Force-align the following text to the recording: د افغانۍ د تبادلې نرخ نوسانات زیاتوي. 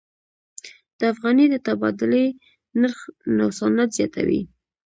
د 0.97 0.99
افغانۍ 1.13 1.45
د 1.51 1.55
تبادلې 1.67 2.25
نرخ 2.79 2.99
نوسانات 3.37 3.89
زیاتوي. 3.97 4.41